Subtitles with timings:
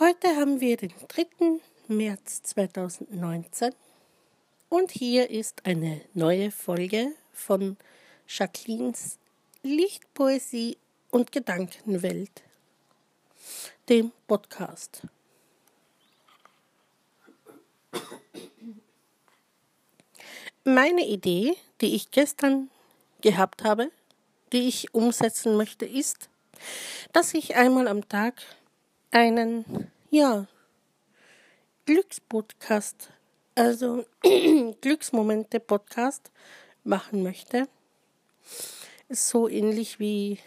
[0.00, 1.60] Heute haben wir den 3.
[1.88, 3.74] März 2019
[4.70, 7.76] und hier ist eine neue Folge von
[8.26, 9.18] Jacquelines
[9.62, 10.78] Lichtpoesie
[11.10, 12.30] und Gedankenwelt,
[13.90, 15.02] dem Podcast.
[20.64, 22.70] Meine Idee, die ich gestern
[23.20, 23.90] gehabt habe,
[24.54, 26.30] die ich umsetzen möchte, ist,
[27.12, 28.42] dass ich einmal am Tag
[29.10, 30.46] einen, ja,
[31.86, 33.10] Glückspodcast,
[33.54, 34.04] also
[34.80, 36.30] Glücksmomente-Podcast
[36.84, 37.68] machen möchte.
[39.08, 40.38] So ähnlich wie,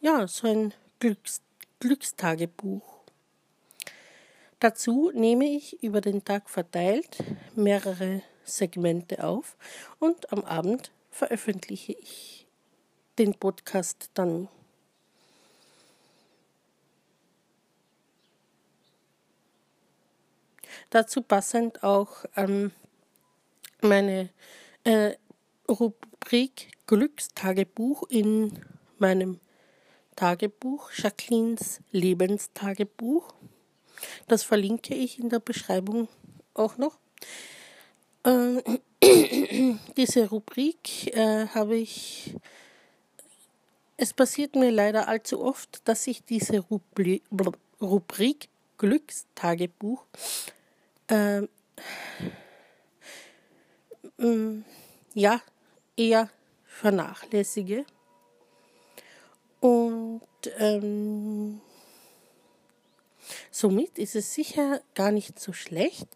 [0.00, 1.42] ja, so ein Glücks
[1.80, 3.00] Glückstagebuch.
[4.58, 7.24] Dazu nehme ich über den Tag verteilt
[7.56, 9.56] mehrere Segmente auf
[9.98, 12.46] und am Abend veröffentliche ich
[13.18, 14.48] den Podcast dann.
[20.90, 22.72] Dazu passend auch ähm,
[23.80, 24.28] meine
[24.84, 25.12] äh,
[25.68, 28.52] Rubrik Glückstagebuch in
[28.98, 29.40] meinem
[30.16, 33.32] Tagebuch, Jacquelines Lebenstagebuch.
[34.28, 36.08] Das verlinke ich in der Beschreibung
[36.54, 36.98] auch noch.
[38.24, 38.78] Äh,
[39.96, 42.34] diese Rubrik äh, habe ich.
[43.96, 47.22] Es passiert mir leider allzu oft, dass ich diese Rubri
[47.80, 48.48] Rubrik
[48.78, 50.04] Glückstagebuch
[51.10, 51.42] äh,
[54.18, 54.64] mm,
[55.14, 55.40] ja,
[55.96, 56.30] eher
[56.64, 57.84] vernachlässige.
[59.60, 60.22] Und
[60.58, 61.60] ähm,
[63.50, 66.08] somit ist es sicher gar nicht so schlecht,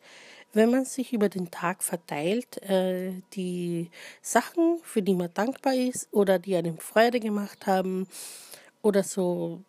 [0.55, 3.91] wenn man sich über den Tag verteilt, äh, die
[4.23, 8.07] Sachen, für die man dankbar ist oder die einem Freude gemacht haben
[8.81, 9.63] oder so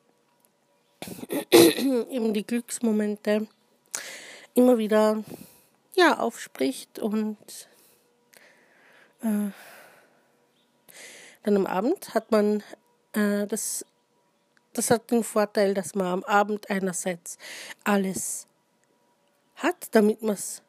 [1.52, 3.48] eben die Glücksmomente
[4.56, 5.24] immer wieder
[5.96, 7.38] ja, aufspricht und
[9.22, 9.52] äh,
[11.44, 12.64] dann am Abend hat man
[13.14, 13.86] äh, das,
[14.74, 17.38] das hat den Vorteil, dass man am Abend einerseits
[17.84, 18.48] alles
[19.56, 20.64] hat, damit man es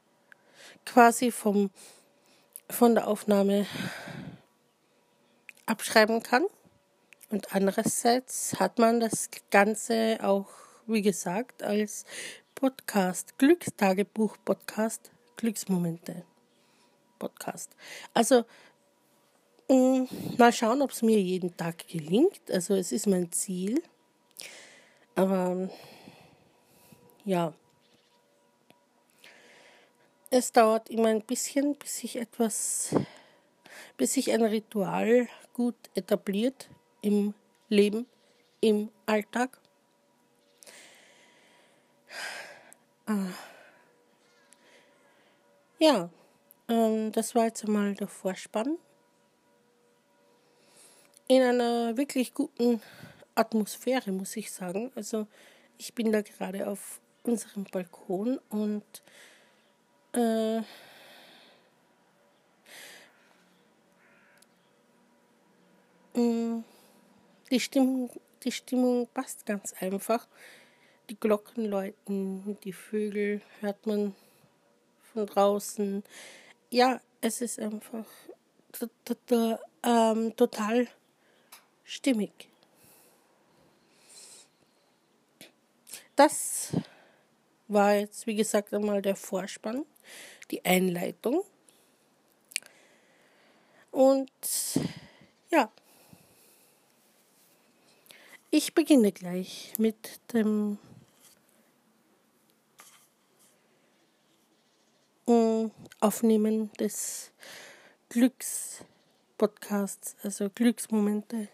[0.84, 1.70] quasi vom,
[2.68, 3.66] von der Aufnahme
[5.66, 6.44] abschreiben kann.
[7.30, 10.48] Und andererseits hat man das Ganze auch,
[10.86, 12.04] wie gesagt, als
[12.56, 16.24] Podcast, Glückstagebuch Podcast, Glücksmomente
[17.18, 17.76] Podcast.
[18.14, 18.46] Also
[19.68, 20.08] mh, mm,
[20.38, 22.50] mal schauen, ob es mir jeden Tag gelingt.
[22.50, 23.82] Also es ist mein Ziel.
[25.14, 25.68] Aber
[27.26, 27.52] ja,
[30.30, 32.96] es dauert immer ein bisschen, bis sich etwas,
[33.98, 36.70] bis sich ein Ritual gut etabliert
[37.02, 37.34] im
[37.68, 38.06] Leben,
[38.62, 39.60] im Alltag.
[43.08, 43.28] Ah.
[45.78, 46.10] Ja,
[46.68, 48.78] ähm, das war jetzt einmal der Vorspann.
[51.28, 52.82] In einer wirklich guten
[53.36, 54.90] Atmosphäre, muss ich sagen.
[54.96, 55.28] Also
[55.78, 58.84] ich bin da gerade auf unserem Balkon und
[60.12, 60.60] äh,
[66.18, 66.64] mm,
[67.52, 68.10] die Stimmung,
[68.42, 70.26] die Stimmung passt ganz einfach
[71.08, 74.14] die Glocken läuten, die Vögel hört man
[75.12, 76.02] von draußen.
[76.70, 78.06] Ja, es ist einfach
[79.82, 80.88] ähm, total
[81.84, 82.48] stimmig.
[86.16, 86.74] Das
[87.68, 89.84] war jetzt, wie gesagt, einmal der Vorspann,
[90.50, 91.42] die Einleitung.
[93.90, 94.30] Und
[95.50, 95.70] ja,
[98.50, 100.78] ich beginne gleich mit dem
[106.00, 107.32] Aufnehmen des
[108.10, 111.48] Glückspodcasts, also Glücksmomente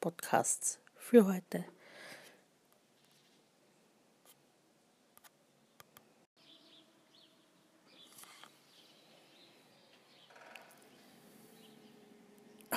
[0.00, 1.66] Podcasts für heute.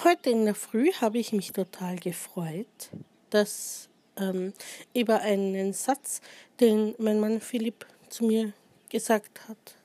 [0.04, 2.68] Heute in der Früh habe ich mich total gefreut,
[3.30, 3.88] dass
[4.18, 4.52] ähm,
[4.94, 6.20] über einen Satz,
[6.60, 8.52] den mein Mann Philipp zu mir
[8.90, 9.78] gesagt hat.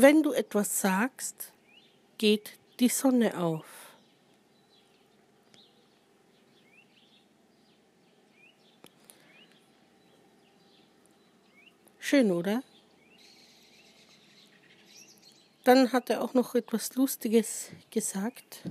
[0.00, 1.52] Wenn du etwas sagst,
[2.18, 3.66] geht die Sonne auf.
[11.98, 12.62] Schön, oder?
[15.64, 18.62] Dann hat er auch noch etwas Lustiges gesagt.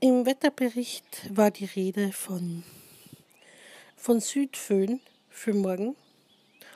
[0.00, 2.64] Im Wetterbericht war die Rede von,
[3.96, 5.94] von Südföhn für morgen.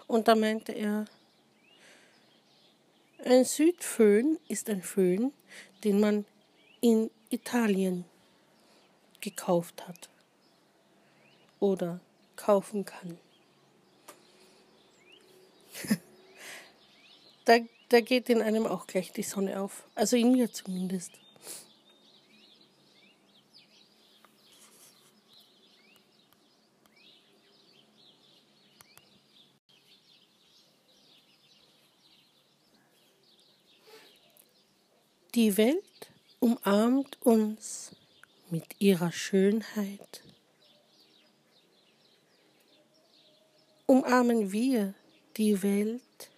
[0.07, 1.07] Und da meinte er,
[3.25, 5.33] ein Südföhn ist ein Föhn,
[5.85, 6.25] den man
[6.81, 8.05] in Italien
[9.21, 10.09] gekauft hat
[11.61, 12.01] oder
[12.37, 13.19] kaufen kann.
[17.45, 21.13] da, da geht in einem auch gleich die Sonne auf, also in mir zumindest.
[35.35, 36.11] Die Welt
[36.41, 37.95] umarmt uns
[38.49, 40.23] mit ihrer Schönheit.
[43.85, 44.95] Umarmen wir
[45.37, 46.31] die Welt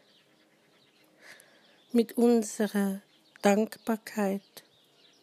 [1.93, 3.01] mit unserer
[3.43, 4.65] Dankbarkeit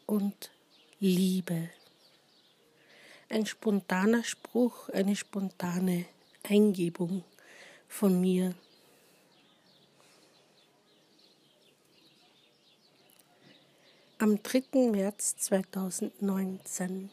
[0.06, 0.50] und
[1.02, 1.70] Liebe.
[3.28, 6.06] Ein spontaner Spruch, eine spontane
[6.44, 7.26] Eingebung
[7.90, 8.56] von mir.
[14.20, 14.90] Am 3.
[14.90, 17.12] März 2019.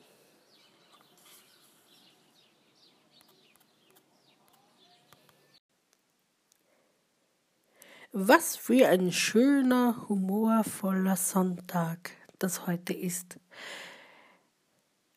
[8.13, 13.39] Was für ein schöner, humorvoller Sonntag das heute ist.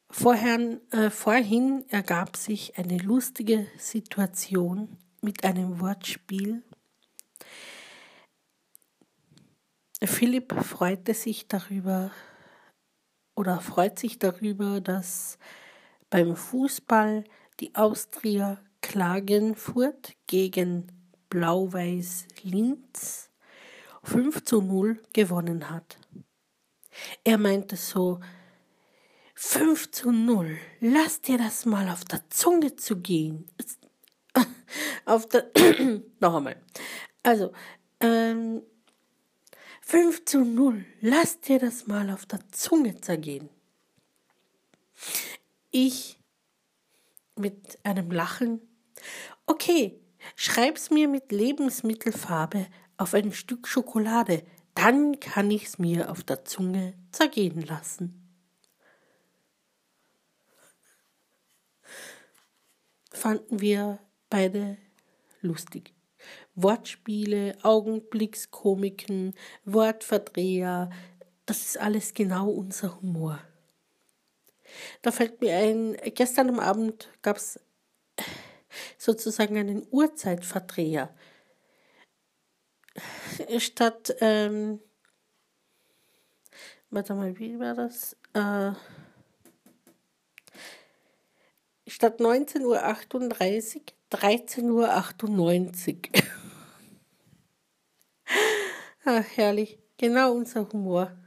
[0.10, 6.64] Vorher, äh, vorhin ergab sich eine lustige Situation mit einem Wortspiel
[10.04, 12.12] Philipp freute sich darüber
[13.36, 15.40] oder freut sich darüber, dass
[16.10, 17.24] beim Fußball
[17.60, 20.92] die Austria Klagenfurt gegen
[21.30, 23.30] Blau-Weiß Linz
[24.04, 25.98] 5 zu 0 gewonnen hat.
[27.24, 28.20] Er meinte so,
[29.36, 33.50] 5 zu 0, lass dir das mal auf der Zunge zu gehen.
[35.06, 35.52] auf der,
[36.20, 36.62] noch einmal.
[37.24, 37.52] Also,
[38.00, 38.62] ähm,
[39.90, 40.86] 5 zu 0.
[41.00, 43.50] Lass dir das mal auf der Zunge zergehen.
[45.72, 46.20] Ich
[47.38, 48.60] mit einem Lachen.
[49.46, 49.98] Okay,
[50.36, 52.68] schreib's mir mit Lebensmittelfarbe
[52.98, 54.46] auf ein Stück Schokolade,
[54.76, 58.30] dann kann ich's mir auf der Zunge zergehen lassen.
[63.14, 64.00] Fanden wir
[64.30, 64.78] beide
[65.40, 65.97] lustig.
[66.58, 70.90] Wortspiele, Augenblickskomiken, Wortverdreher,
[71.46, 73.40] das ist alles genau unser Humor.
[75.04, 77.60] Da fällt mir ein, gestern am Abend gab es
[78.98, 81.16] sozusagen einen Uhrzeitverdreher.
[83.60, 84.80] Statt, ähm,
[86.90, 88.18] warte mal, wie war das?
[88.34, 88.72] Äh,
[91.86, 92.80] statt 19.38 Uhr
[94.12, 96.24] 13.98 Uhr.
[99.10, 99.80] Ach, herrlich.
[99.96, 101.18] Genau unser Humor.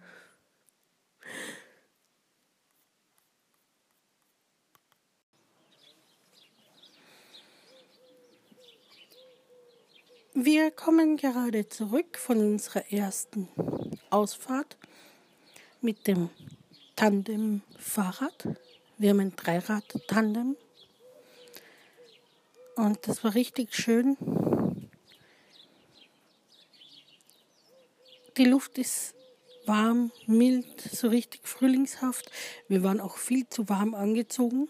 [10.35, 13.49] Wir kommen gerade zurück von unserer ersten
[14.11, 14.77] Ausfahrt
[15.81, 16.29] mit dem
[16.97, 18.47] Tandem-Fahrrad.
[18.99, 20.55] Wir haben ein Dreirad-Tandem
[22.77, 24.19] und das war richtig schön.
[28.37, 29.15] Die Luft ist
[29.67, 32.31] warm, mild, so richtig frühlingshaft.
[32.69, 34.69] Wir waren auch viel zu warm angezogen.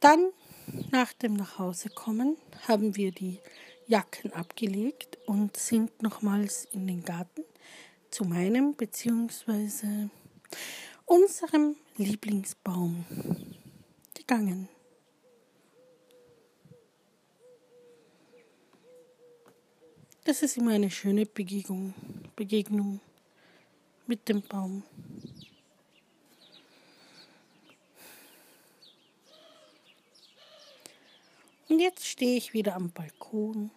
[0.00, 0.30] Dann,
[0.90, 2.36] nach dem Nachhausekommen,
[2.66, 3.38] haben wir die
[3.86, 7.44] Jacken abgelegt und sind nochmals in den Garten
[8.10, 10.08] zu meinem bzw.
[11.06, 13.04] unserem Lieblingsbaum
[14.14, 14.68] gegangen.
[20.24, 21.94] Das ist immer eine schöne Begegnung,
[22.36, 23.00] Begegnung
[24.06, 24.84] mit dem Baum.
[31.68, 33.72] Und jetzt stehe ich wieder am Balkon.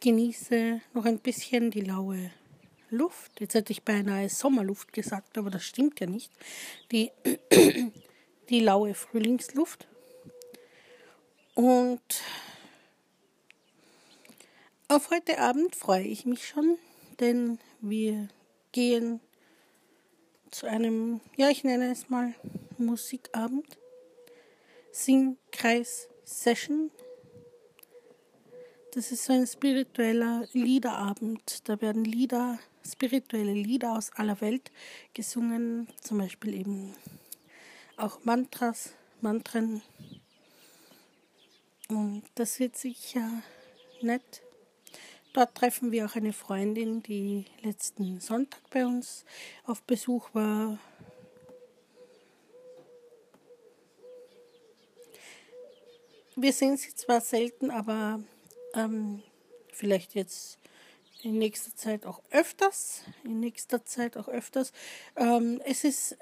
[0.00, 2.30] Genieße noch ein bisschen die laue
[2.90, 3.40] Luft.
[3.40, 6.30] Jetzt hätte ich beinahe Sommerluft gesagt, aber das stimmt ja nicht.
[6.92, 7.10] Die
[8.48, 9.86] die laue Frühlingsluft.
[11.54, 12.00] Und
[14.88, 16.78] auf heute Abend freue ich mich schon,
[17.20, 18.28] denn wir
[18.72, 19.20] gehen
[20.50, 22.34] zu einem, ja, ich nenne es mal
[22.78, 23.78] Musikabend,
[24.92, 26.90] Singkreis-Session.
[28.92, 31.68] Das ist so ein spiritueller Liederabend.
[31.68, 32.58] Da werden Lieder,
[32.88, 34.70] spirituelle Lieder aus aller Welt
[35.14, 36.94] gesungen, zum Beispiel eben
[37.96, 39.82] auch Mantras, Mantren.
[41.88, 43.42] Und das wird sicher
[44.00, 44.42] nett.
[45.32, 49.24] Dort treffen wir auch eine Freundin, die letzten Sonntag bei uns
[49.64, 50.78] auf Besuch war.
[56.36, 58.20] Wir sehen sie zwar selten, aber
[58.74, 59.22] ähm,
[59.72, 60.58] vielleicht jetzt
[61.22, 63.02] in nächster Zeit auch öfters.
[63.24, 64.72] In nächster Zeit auch öfters.
[65.16, 66.16] Ähm, es ist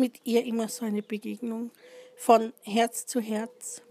[0.00, 1.70] mit ihr immer so eine Begegnung
[2.16, 3.82] von Herz zu Herz.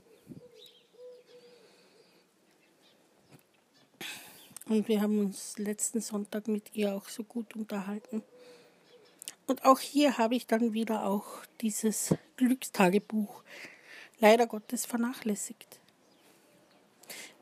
[4.66, 8.24] Und wir haben uns letzten Sonntag mit ihr auch so gut unterhalten.
[9.46, 13.44] Und auch hier habe ich dann wieder auch dieses Glückstagebuch
[14.20, 15.80] leider Gottes vernachlässigt.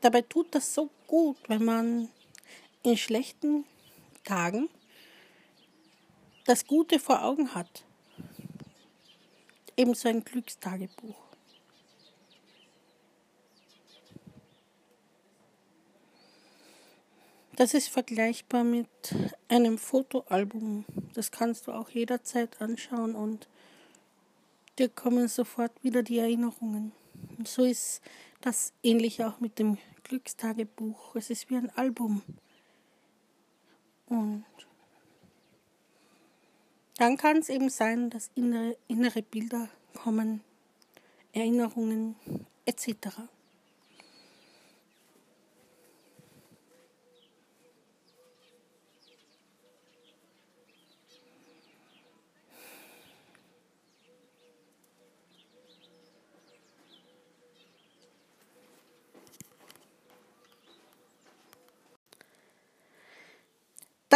[0.02, 2.08] Dabei tut das so gut, wenn man
[2.82, 3.64] in schlechten
[4.24, 4.68] Tagen
[6.44, 7.87] das Gute vor Augen hat.
[9.78, 11.14] Ebenso ein Glückstagebuch.
[17.54, 18.88] Das ist vergleichbar mit
[19.46, 20.84] einem Fotoalbum.
[21.14, 23.46] Das kannst du auch jederzeit anschauen und
[24.80, 26.90] dir kommen sofort wieder die Erinnerungen.
[27.36, 28.00] Und so ist
[28.40, 31.14] das ähnlich auch mit dem Glückstagebuch.
[31.14, 32.22] Es ist wie ein Album.
[34.06, 34.44] Und
[36.98, 40.42] dann kann es eben sein, dass innere, innere Bilder kommen,
[41.32, 42.16] Erinnerungen
[42.66, 42.88] etc.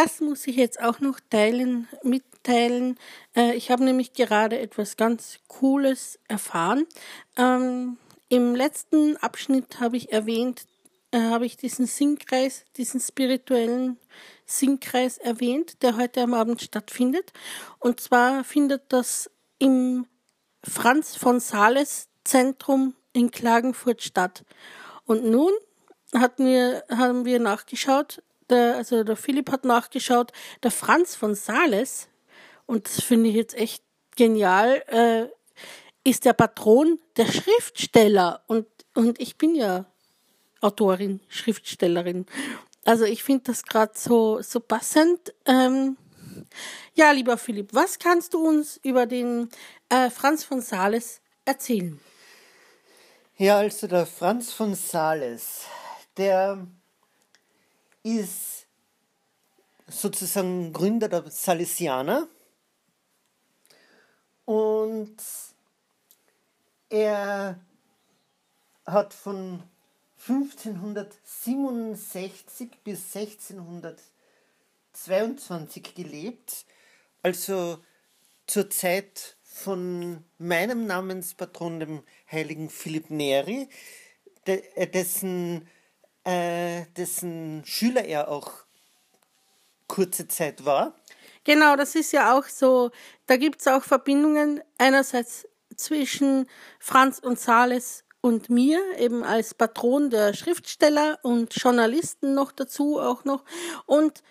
[0.03, 2.99] Das muss ich jetzt auch noch teilen, mitteilen.
[3.37, 6.89] Äh, ich habe nämlich gerade etwas ganz Cooles erfahren.
[7.37, 10.67] Ähm, Im letzten Abschnitt habe ich erwähnt,
[11.13, 13.97] äh, habe ich diesen Singkreis, diesen spirituellen
[14.45, 17.33] Singkreis erwähnt, der heute am Abend stattfindet.
[17.79, 19.31] Und zwar findet das
[19.61, 20.07] im
[20.65, 24.45] Franz von Sales Zentrum in Klagenfurt statt.
[25.05, 25.53] Und nun
[26.13, 30.33] hatten wir, haben wir nachgeschaut, der, also der Philipp hat nachgeschaut,
[30.63, 32.09] der Franz von Sales,
[32.67, 33.83] und das finde ich jetzt echt
[34.17, 35.29] genial, äh,
[36.05, 38.43] ist der Patron der Schriftsteller.
[38.47, 39.87] Und, und ich bin ja
[40.61, 42.27] Autorin, Schriftstellerin.
[42.85, 45.35] Also ich finde das gerade so, so passend.
[45.47, 45.97] Ähm,
[46.95, 49.49] ja, lieber Philipp, was kannst du uns über den
[49.89, 52.01] äh, Franz von Sales erzählen?
[53.37, 55.63] Ja, also der Franz von Sales,
[56.17, 56.67] der
[58.03, 58.67] ist
[59.89, 62.27] sozusagen Gründer der Salesianer.
[64.45, 65.17] Und
[66.89, 67.61] er
[68.85, 69.63] hat von
[70.29, 76.67] 1567 bis 1622 gelebt,
[77.23, 77.79] also
[78.47, 83.69] zur Zeit von meinem Namenspatron, dem heiligen Philipp Neri,
[84.47, 85.69] dessen
[86.25, 88.53] äh, dessen Schüler er auch
[89.89, 90.95] kurze Zeit war.
[91.45, 92.91] Genau, das ist ja auch so,
[93.27, 96.47] da gibt es auch Verbindungen einerseits zwischen
[96.79, 103.25] Franz und Sales und mir, eben als Patron der Schriftsteller und Journalisten noch dazu auch
[103.25, 103.45] noch
[103.87, 104.23] und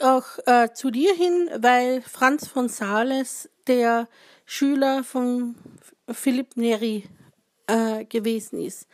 [0.00, 4.08] auch äh, zu dir hin, weil Franz von Sales der
[4.44, 5.56] Schüler von
[6.08, 7.04] Philipp Neri
[7.66, 8.86] äh, gewesen ist.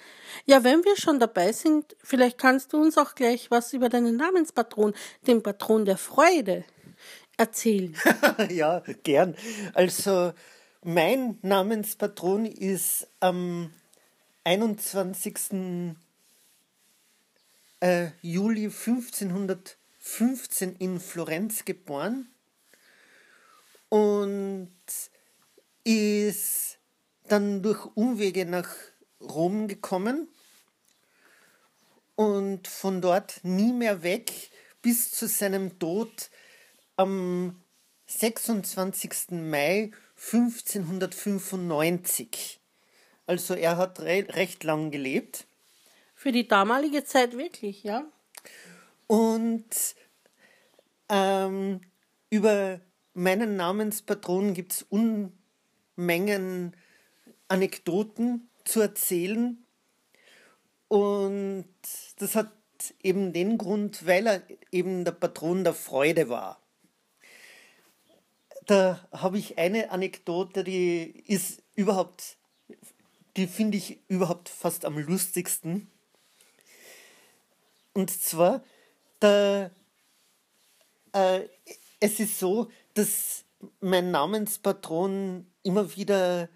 [0.46, 4.16] Ja, wenn wir schon dabei sind, vielleicht kannst du uns auch gleich was über deinen
[4.16, 4.94] Namenspatron,
[5.26, 6.64] den Patron der Freude,
[7.36, 7.96] erzählen.
[8.50, 9.36] ja, gern.
[9.74, 10.32] Also
[10.82, 13.70] mein Namenspatron ist am
[14.44, 15.94] 21.
[17.80, 22.28] Äh, Juli 1515 in Florenz geboren
[23.88, 24.70] und
[25.84, 26.78] ist
[27.28, 28.68] dann durch Umwege nach
[29.20, 30.28] Rom gekommen
[32.16, 34.50] und von dort nie mehr weg
[34.82, 36.30] bis zu seinem Tod
[36.96, 37.62] am
[38.06, 39.30] 26.
[39.30, 42.58] Mai 1595.
[43.26, 45.46] Also er hat re recht lang gelebt.
[46.14, 48.04] Für die damalige Zeit wirklich, ja.
[49.06, 49.94] Und
[51.08, 51.80] ähm,
[52.30, 52.80] über
[53.14, 54.86] meinen Namenspatron gibt es
[55.96, 56.76] Unmengen
[57.52, 59.62] Anekdoten zu erzählen.
[60.88, 61.68] Und
[62.16, 62.50] das hat
[63.02, 66.62] eben den Grund, weil er eben der Patron der Freude war.
[68.64, 72.38] Da habe ich eine Anekdote, die ist überhaupt,
[73.36, 75.90] die finde ich überhaupt fast am lustigsten.
[77.92, 78.64] Und zwar,
[79.20, 79.70] da,
[81.12, 81.42] äh,
[82.00, 83.44] es ist so, dass
[83.80, 86.48] mein Namenspatron immer wieder,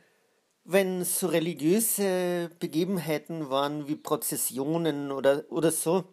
[0.68, 6.12] wenn so religiöse Begebenheiten waren, wie Prozessionen oder, oder so,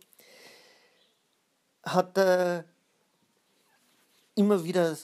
[1.81, 2.65] hat er
[4.35, 4.95] immer wieder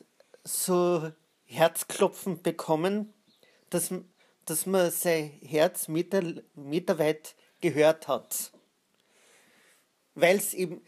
[0.43, 1.11] so
[1.45, 3.11] Herzklopfen bekommen,
[3.71, 3.91] dass,
[4.45, 6.21] dass man sein Herz meter,
[6.53, 8.51] meterweit gehört hat.
[10.13, 10.83] Weil es eben,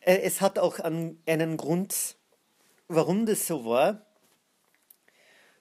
[0.00, 2.16] äh, es hat auch an, einen Grund,
[2.88, 4.04] warum das so war.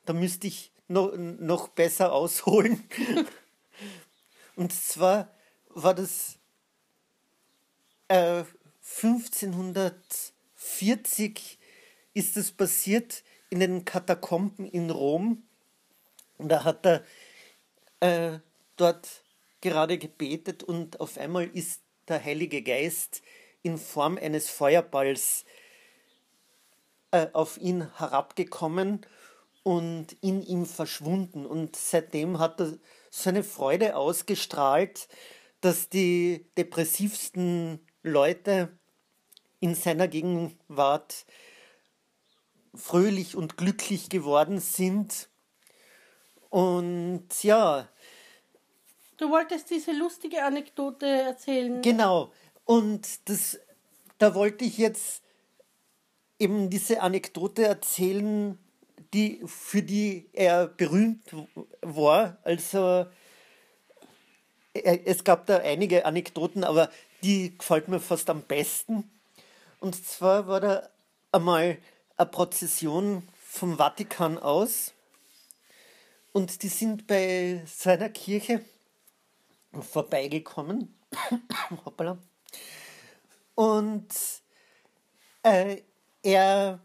[0.05, 2.88] Da müsste ich noch, noch besser ausholen.
[4.55, 5.33] Und zwar
[5.69, 6.38] war das
[8.07, 8.43] äh,
[9.01, 11.57] 1540
[12.13, 15.41] ist es passiert in den Katakomben in Rom.
[16.38, 17.03] Und da hat er
[18.00, 18.38] äh,
[18.75, 19.23] dort
[19.62, 23.23] gerade gebetet und auf einmal ist der Heilige Geist
[23.62, 25.45] in Form eines Feuerballs
[27.12, 29.05] äh, auf ihn herabgekommen
[29.63, 31.46] und in ihm verschwunden.
[31.46, 32.77] Und seitdem hat er
[33.10, 35.08] so eine Freude ausgestrahlt,
[35.62, 38.77] dass die depressivsten Leute
[39.62, 41.25] in seiner Gegenwart
[42.75, 45.29] fröhlich und glücklich geworden sind.
[46.50, 47.88] Und ja.
[49.17, 51.82] Du wolltest diese lustige Anekdote erzählen.
[51.82, 52.34] Genau.
[52.65, 53.60] Und das,
[54.17, 55.24] da wollte ich jetzt
[56.39, 58.58] eben diese Anekdote erzählen,
[59.13, 61.24] die, für die er berühmt
[61.82, 62.38] war.
[62.43, 63.05] Also
[64.74, 66.89] es gab da einige Anekdoten, aber
[67.22, 69.10] die gefällt mir fast am besten.
[69.79, 70.90] Und zwar war da
[71.31, 71.77] einmal
[72.18, 74.94] eine Prozession vom Vatikan aus
[76.31, 78.66] und die sind bei seiner Kirche
[79.79, 80.94] vorbeigekommen.
[81.85, 82.18] Hoppala.
[83.55, 84.07] Und
[85.44, 85.81] äh,
[86.24, 86.79] er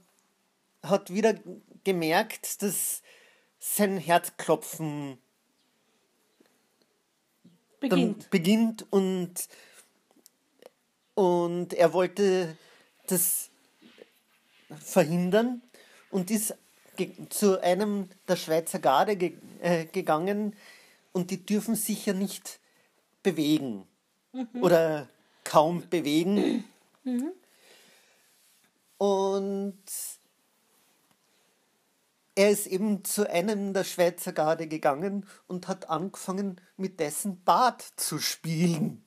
[0.83, 1.35] hat wieder
[1.88, 3.03] gemerkt, dass
[3.59, 5.16] sein Herzklopfen
[7.81, 9.48] beginnt, beginnt und,
[11.14, 12.59] und er wollte
[13.07, 13.48] das
[14.85, 15.62] verhindern
[16.11, 16.55] und ist
[17.31, 20.55] zu einem der Schweizer Garde ge äh, gegangen
[21.12, 22.61] und die dürfen sich ja nicht
[23.22, 23.87] bewegen
[24.33, 24.48] mhm.
[24.61, 25.09] oder
[25.42, 26.64] kaum bewegen.
[27.05, 27.33] Mhm.
[28.98, 29.79] Und
[32.38, 37.85] er ist eben zu einem der Schweizer Garde gegangen und hat angefangen, mit dessen Bart
[37.96, 39.05] zu spielen.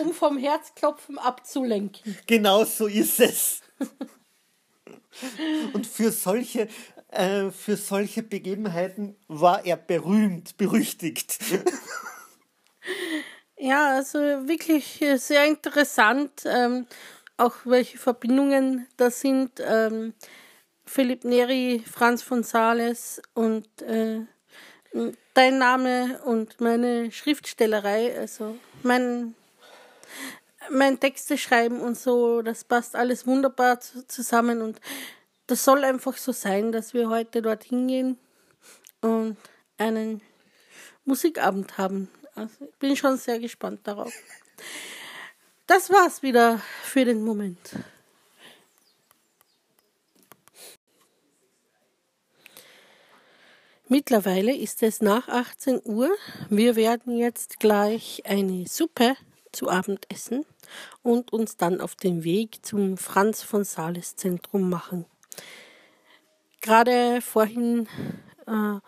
[0.00, 2.16] Um vom Herzklopfen abzulenken.
[2.26, 3.60] Genau so ist es.
[5.74, 6.66] Und für solche,
[7.08, 11.38] äh, für solche Begebenheiten war er berühmt, berüchtigt.
[13.58, 16.86] Ja, also wirklich sehr interessant, ähm,
[17.36, 19.60] auch welche Verbindungen da sind.
[19.60, 20.14] Ähm,
[20.90, 24.22] Philipp Neri, Franz von Sales und äh,
[25.34, 29.36] dein Name und meine Schriftstellerei, also mein
[30.68, 34.80] mein Texte schreiben und so, das passt alles wunderbar zusammen und
[35.46, 38.18] das soll einfach so sein, dass wir heute dorthin gehen
[39.00, 39.36] und
[39.78, 40.20] einen
[41.04, 42.10] Musikabend haben.
[42.34, 44.12] Also ich bin schon sehr gespannt darauf.
[45.68, 47.60] Das war's wieder für den Moment.
[53.92, 56.10] Mittlerweile ist es nach 18 Uhr.
[56.48, 59.16] Wir werden jetzt gleich eine Suppe
[59.50, 60.46] zu Abend essen
[61.02, 65.06] und uns dann auf den Weg zum Franz von Sales Zentrum machen.
[66.60, 67.88] Gerade vorhin
[68.46, 68.78] äh,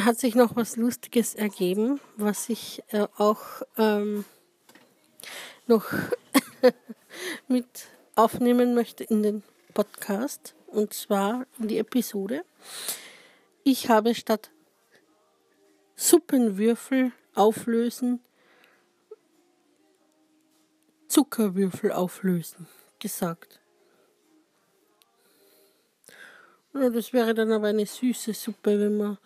[0.00, 3.40] hat sich noch was Lustiges ergeben, was ich äh, auch
[3.76, 4.24] ähm,
[5.66, 5.86] noch
[7.48, 9.42] mit aufnehmen möchte in den
[9.74, 12.44] Podcast und zwar in die Episode.
[13.66, 14.50] Ich habe statt
[15.96, 18.20] Suppenwürfel auflösen
[21.08, 22.66] Zuckerwürfel auflösen
[22.98, 23.60] gesagt.
[26.74, 29.16] Ja, das wäre dann aber eine süße Suppe, wenn man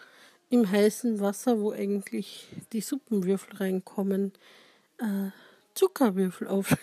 [0.50, 4.34] im heißen Wasser, wo eigentlich die Suppenwürfel reinkommen,
[4.98, 5.30] äh,
[5.74, 6.76] Zuckerwürfel auf,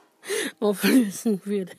[0.60, 1.72] auflösen würde.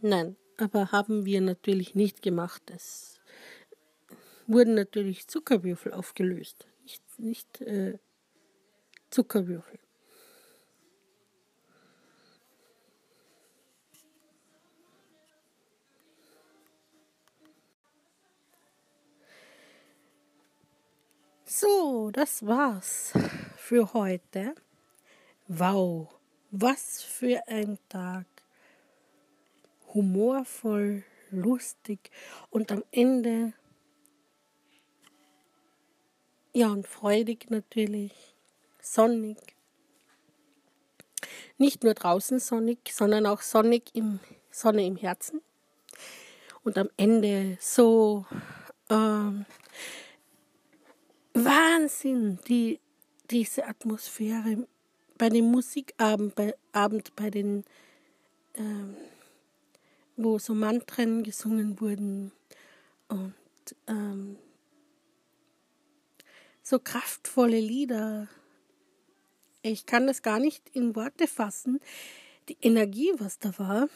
[0.00, 2.62] Nein, aber haben wir natürlich nicht gemacht.
[2.74, 3.17] Es
[4.48, 7.98] wurden natürlich Zuckerwürfel aufgelöst, nicht nicht äh,
[9.10, 9.78] Zuckerwürfel.
[21.44, 23.12] So, das war's
[23.56, 24.54] für heute.
[25.48, 26.08] Wow,
[26.50, 28.26] was für ein Tag.
[29.94, 32.10] Humorvoll, lustig
[32.50, 33.54] und am Ende
[36.58, 38.12] ja und freudig natürlich,
[38.82, 39.38] sonnig.
[41.56, 44.18] Nicht nur draußen sonnig, sondern auch sonnig im
[44.50, 45.40] Sonne im Herzen.
[46.64, 48.26] Und am Ende so
[48.90, 49.46] ähm,
[51.32, 52.80] Wahnsinn, die,
[53.30, 54.66] diese Atmosphäre
[55.16, 57.64] bei dem Musikabend, bei, Abend, bei den,
[58.54, 58.96] ähm,
[60.16, 62.32] wo so Mantren gesungen wurden
[63.08, 63.34] und
[63.86, 64.38] ähm,
[66.68, 68.28] so kraftvolle Lieder.
[69.62, 71.80] Ich kann das gar nicht in Worte fassen.
[72.50, 73.88] Die Energie, was da war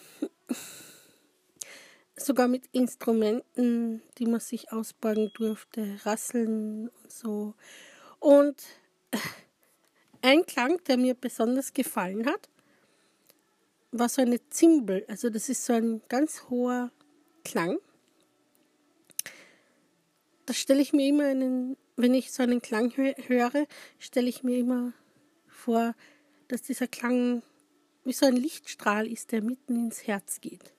[2.16, 7.54] sogar mit Instrumenten, die man sich ausborgen durfte, Rasseln und so.
[8.20, 8.62] Und
[10.22, 12.48] ein Klang, der mir besonders gefallen hat,
[13.90, 15.04] war so eine Zimbel.
[15.08, 16.90] Also das ist so ein ganz hoher
[17.44, 17.78] Klang.
[20.46, 23.66] Da stelle ich mir immer einen, wenn ich so einen Klang höre,
[23.98, 24.92] stelle ich mir immer
[25.46, 25.94] vor,
[26.48, 27.42] dass dieser Klang
[28.05, 30.72] wie so ein Lichtstrahl ist, der mitten ins Herz geht.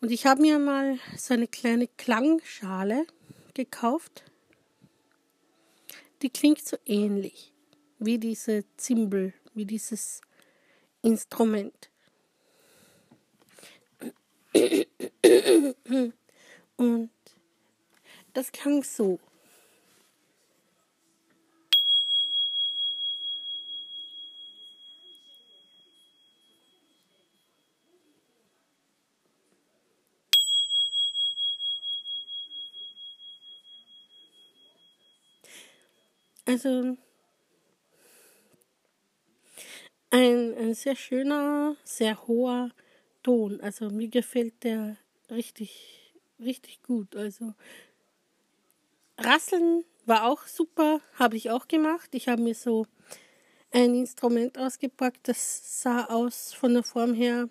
[0.00, 3.06] Und ich habe mir mal so eine kleine Klangschale
[3.54, 4.24] gekauft.
[6.22, 7.52] Die klingt so ähnlich
[7.98, 10.20] wie diese Zimbel, wie dieses
[11.02, 11.90] Instrument.
[16.76, 17.10] Und
[18.36, 19.18] das klang so.
[36.44, 36.96] Also
[40.10, 42.70] ein, ein sehr schöner, sehr hoher
[43.22, 43.60] Ton.
[43.60, 44.96] Also mir gefällt der
[45.30, 47.16] richtig, richtig gut.
[47.16, 47.54] Also
[49.18, 52.10] Rasseln war auch super, habe ich auch gemacht.
[52.12, 52.86] Ich habe mir so
[53.72, 57.48] ein Instrument ausgepackt, das sah aus von der Form her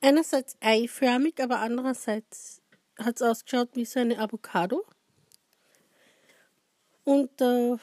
[0.00, 2.62] einerseits eiförmig, aber andererseits
[2.98, 4.84] hat es ausgeschaut wie so eine Avocado.
[7.04, 7.76] Und äh,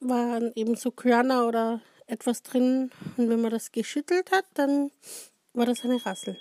[0.00, 2.90] waren eben so Körner oder etwas drin.
[3.16, 4.90] Und wenn man das geschüttelt hat, dann
[5.52, 6.38] war das eine Rassel.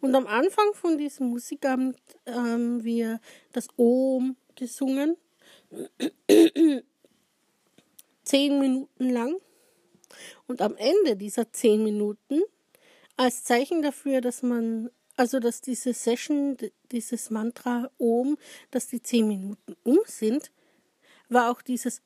[0.00, 3.20] Und am Anfang von diesem Musikabend haben wir
[3.52, 5.16] das Ohm gesungen.
[8.24, 9.36] zehn Minuten lang.
[10.46, 12.42] Und am Ende dieser zehn Minuten,
[13.16, 16.56] als Zeichen dafür, dass man also, dass diese Session,
[16.92, 18.38] dieses Mantra Om,
[18.70, 20.52] dass die zehn Minuten um sind,
[21.28, 22.00] war auch dieses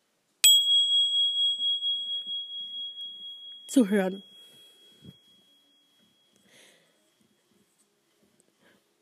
[3.69, 4.23] zu hören.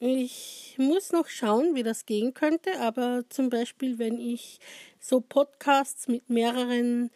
[0.03, 4.59] Ich muss noch schauen, wie das gehen könnte, aber zum Beispiel, wenn ich
[4.99, 7.11] so Podcasts mit mehreren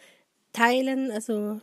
[0.52, 1.62] Teilen, also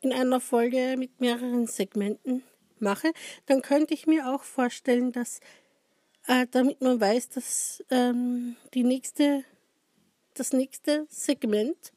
[0.00, 2.44] in einer Folge mit mehreren Segmenten
[2.78, 3.12] mache,
[3.46, 5.40] dann könnte ich mir auch vorstellen, dass
[6.28, 9.42] äh, damit man weiß, dass ähm, die nächste,
[10.34, 11.92] das nächste Segment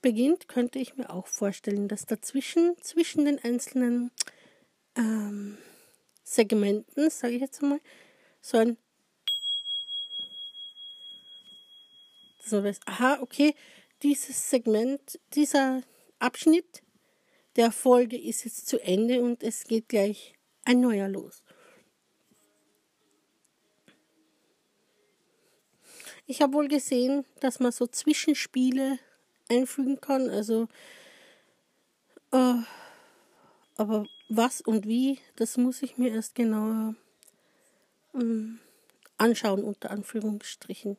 [0.00, 4.12] beginnt, könnte ich mir auch vorstellen, dass dazwischen, zwischen den einzelnen
[4.96, 5.58] ähm,
[6.28, 7.80] Segmenten, sage ich jetzt mal,
[8.40, 8.76] so ein
[12.42, 13.54] dass man weiß, aha, okay,
[14.02, 15.82] dieses Segment, dieser
[16.18, 16.82] Abschnitt
[17.56, 20.34] der Folge ist jetzt zu Ende und es geht gleich
[20.64, 21.42] ein neuer los.
[26.26, 28.98] Ich habe wohl gesehen, dass man so Zwischenspiele
[29.48, 30.28] einfügen kann.
[30.28, 30.68] Also,
[32.32, 32.54] äh,
[33.76, 36.94] aber was und wie, das muss ich mir erst genauer
[38.14, 38.58] äh,
[39.18, 40.96] anschauen, unter Anführungsstrichen.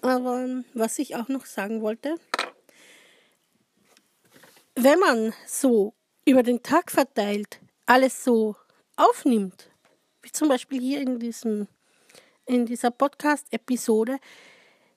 [0.00, 2.14] Aber was ich auch noch sagen wollte,
[4.74, 8.54] wenn man so über den Tag verteilt alles so
[8.96, 9.70] aufnimmt,
[10.22, 11.66] wie zum Beispiel hier in, diesem,
[12.46, 14.18] in dieser Podcast-Episode,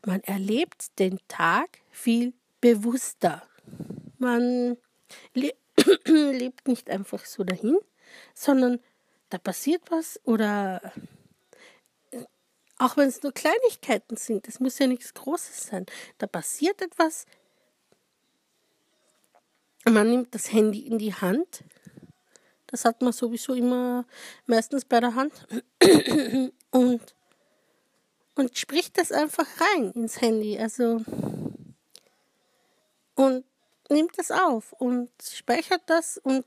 [0.06, 3.44] man erlebt den Tag viel bewusster.
[4.18, 4.78] Man
[5.34, 5.54] le
[6.06, 7.78] lebt nicht einfach so dahin,
[8.34, 8.80] sondern
[9.30, 10.82] da passiert was oder
[12.78, 15.86] auch wenn es nur Kleinigkeiten sind, das muss ja nichts Großes sein,
[16.18, 17.26] da passiert etwas,
[19.86, 21.64] man nimmt das Handy in die Hand,
[22.68, 24.06] das hat man sowieso immer
[24.46, 25.34] meistens bei der Hand.
[26.72, 27.16] Und,
[28.36, 31.04] und spricht das einfach rein ins Handy, also
[33.16, 33.46] und
[33.90, 36.46] nimmt das auf und speichert das und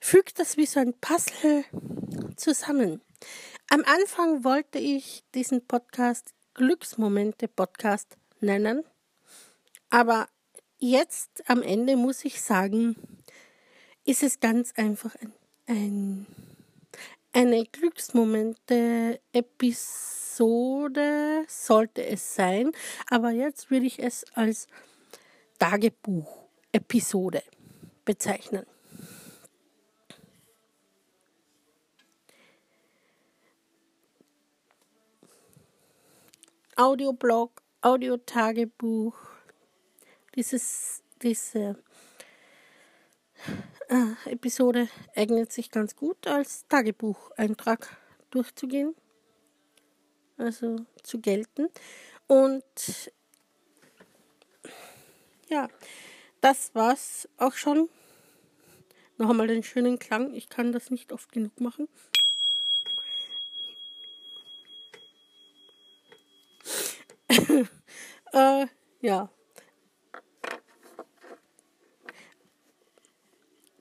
[0.00, 1.64] fügt das wie so ein Puzzle
[2.36, 3.00] zusammen.
[3.68, 8.84] Am Anfang wollte ich diesen Podcast Glücksmomente Podcast nennen,
[9.90, 10.28] aber
[10.78, 12.96] jetzt am Ende muss ich sagen,
[14.04, 15.32] ist es ganz einfach ein,
[15.66, 16.26] ein
[17.34, 17.66] eine
[20.34, 22.72] Glücksmomente-Episode sollte es sein,
[23.08, 24.66] aber jetzt würde ich es als
[25.58, 27.42] Tagebuch-Episode
[28.04, 28.66] bezeichnen.
[36.76, 39.14] Audioblog, Audiotagebuch,
[40.34, 41.76] dieses, diese
[43.88, 47.96] äh, Episode eignet sich ganz gut als Tagebucheintrag
[48.30, 48.96] durchzugehen,
[50.36, 51.68] also zu gelten.
[52.26, 53.12] Und
[55.48, 55.68] ja,
[56.40, 57.88] das war's auch schon.
[59.16, 60.34] Noch einmal den schönen Klang.
[60.34, 61.88] Ich kann das nicht oft genug machen.
[68.32, 68.66] äh,
[69.00, 69.30] ja.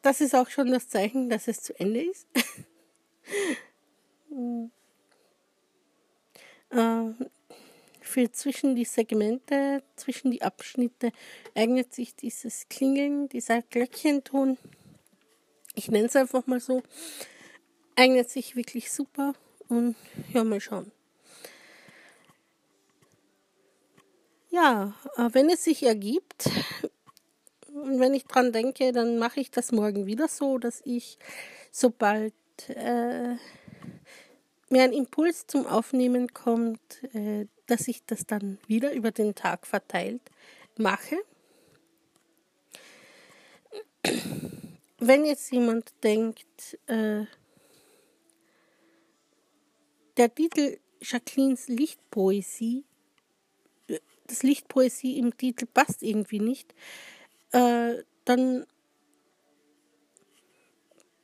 [0.01, 2.27] Das ist auch schon das Zeichen, dass es zu Ende ist.
[6.73, 7.25] äh,
[8.01, 11.12] für zwischen die Segmente, zwischen die Abschnitte
[11.55, 14.57] eignet sich dieses Klingeln, dieser Glöckchenton.
[15.75, 16.83] Ich nenne es einfach mal so.
[17.95, 19.33] Eignet sich wirklich super
[19.69, 19.95] und
[20.33, 20.91] ja, mal schauen.
[24.49, 26.49] Ja, äh, wenn es sich ergibt
[27.73, 31.17] und wenn ich dran denke, dann mache ich das morgen wieder so, dass ich
[31.71, 32.33] sobald
[32.67, 33.36] äh,
[34.73, 39.67] mir ein Impuls zum Aufnehmen kommt, äh, dass ich das dann wieder über den Tag
[39.67, 40.21] verteilt
[40.77, 41.15] mache.
[44.97, 47.25] Wenn jetzt jemand denkt, äh,
[50.17, 52.83] der Titel Jacquelines Lichtpoesie,
[53.88, 56.73] äh, das Lichtpoesie im Titel passt irgendwie nicht,
[57.51, 58.65] äh, dann,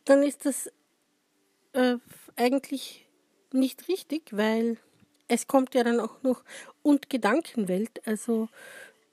[0.06, 0.72] dann ist das
[1.74, 1.98] äh,
[2.36, 3.09] eigentlich
[3.54, 4.78] nicht richtig, weil
[5.28, 6.44] es kommt ja dann auch noch
[6.82, 8.02] und Gedankenwelt.
[8.06, 8.50] Also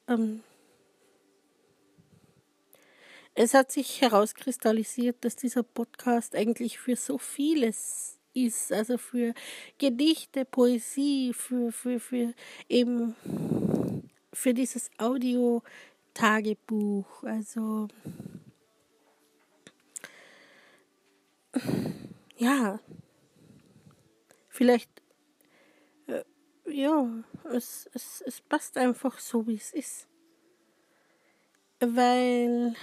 [0.09, 0.42] ähm,
[3.35, 9.35] es hat sich herauskristallisiert, dass dieser Podcast eigentlich für so vieles ist, also für
[9.79, 12.35] Gedichte, Poesie, für, für, für
[12.68, 13.14] eben
[14.33, 17.25] für dieses Audio-Tagebuch.
[17.25, 17.88] Also
[22.37, 22.79] ja,
[24.57, 24.90] vielleicht
[26.69, 27.09] ja,
[27.53, 30.09] es, es, es passt einfach so, wie es ist.
[31.81, 32.75] Weil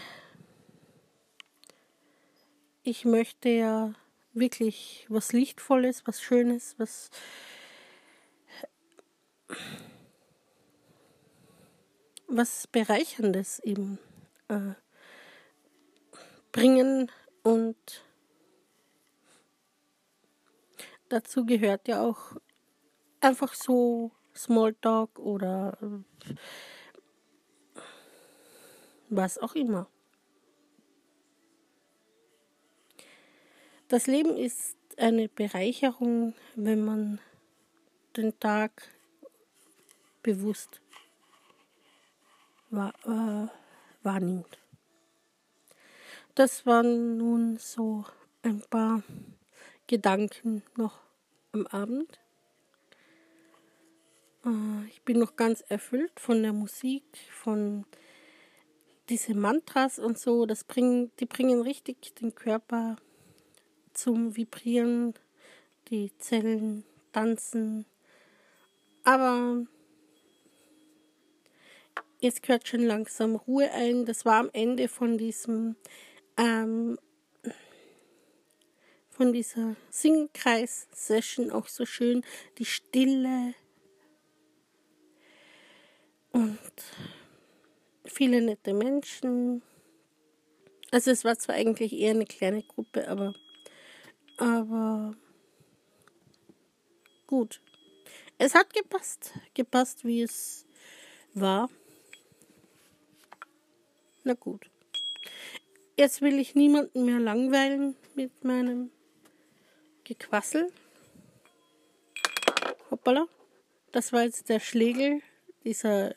[2.84, 3.94] ich möchte ja
[4.34, 7.10] wirklich was Lichtvolles, was Schönes, was
[12.28, 14.00] was Bereicherndes eben
[14.48, 14.74] äh,
[16.52, 17.12] bringen
[17.44, 17.78] und
[21.14, 22.36] dazu gehört ja auch
[23.22, 26.34] einfach so Smalltalk oder äh,
[29.10, 29.88] was auch immer.
[33.90, 37.20] Das Leben ist eine Bereicherung, wenn man
[38.18, 38.90] den Tag
[40.24, 40.82] bewusst
[42.72, 43.48] wahr, äh,
[44.04, 44.58] wahrnimmt.
[46.34, 48.04] Das waren nun so
[48.42, 49.04] ein paar
[49.88, 51.00] Gedanken noch
[51.52, 52.20] am Abend.
[54.46, 57.86] Äh, ich bin noch ganz erfüllt von der Musik, von
[59.10, 60.46] diese Mantras und so.
[60.46, 62.98] Das bringen, die bringen richtig den Körper
[63.94, 65.14] zum Vibrieren,
[65.90, 67.86] die Zellen tanzen.
[69.04, 69.66] Aber
[72.20, 74.06] jetzt gehört schon langsam Ruhe ein.
[74.06, 75.76] Das war am Ende von diesem
[76.38, 76.98] ähm,
[79.16, 82.24] von dieser Singkreis-Session auch so schön
[82.58, 83.54] die Stille,
[86.34, 86.60] und
[88.06, 89.62] viele nette Menschen.
[90.92, 93.34] Also es war zwar eigentlich eher eine kleine Gruppe, aber,
[94.38, 95.16] aber
[97.28, 97.62] gut.
[98.40, 100.66] Es hat gepasst, gepasst, wie es
[101.34, 101.70] war.
[104.24, 104.70] Na gut.
[105.98, 108.90] Jetzt will ich niemanden mehr langweilen mit meinem
[110.04, 110.72] Gequassel.
[112.92, 113.28] Hoppala.
[113.92, 115.22] Das war jetzt der Schlegel,
[115.64, 116.16] dieser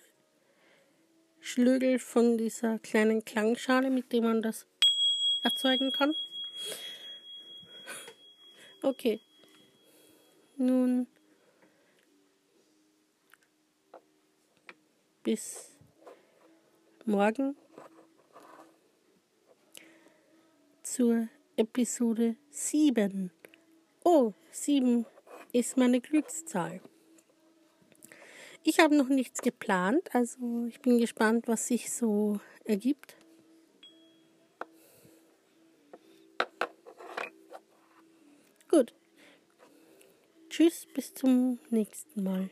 [1.40, 4.66] Schlögel von dieser kleinen Klangschale, mit dem man das
[5.44, 6.14] erzeugen kann.
[8.82, 9.20] Okay.
[10.56, 11.06] Nun
[15.22, 15.76] bis
[17.04, 17.56] morgen
[20.82, 23.30] zur Episode 7.
[24.08, 25.04] Oh, 7
[25.52, 26.80] ist meine Glückszahl.
[28.62, 33.16] Ich habe noch nichts geplant, also ich bin gespannt, was sich so ergibt.
[38.70, 38.94] Gut.
[40.50, 42.48] Tschüss, bis zum nächsten Mal.